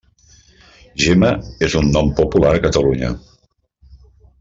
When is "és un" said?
1.69-1.93